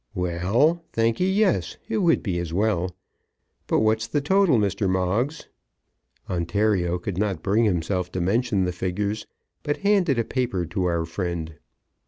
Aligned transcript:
"Well; 0.15 0.83
thankee, 0.93 1.31
yes. 1.31 1.77
It 1.87 1.99
would 1.99 2.23
be 2.23 2.39
as 2.39 2.51
well. 2.51 2.95
But 3.67 3.81
what's 3.81 4.07
the 4.07 4.19
total, 4.19 4.57
Mr. 4.57 4.89
Moggs?" 4.89 5.47
Ontario 6.27 6.97
could 6.97 7.19
not 7.19 7.43
bring 7.43 7.65
himself 7.65 8.11
to 8.13 8.19
mention 8.19 8.63
the 8.65 8.71
figures, 8.71 9.27
but 9.61 9.77
handed 9.85 10.17
a 10.17 10.23
paper 10.23 10.65
to 10.65 10.85
our 10.85 11.05
friend. 11.05 11.53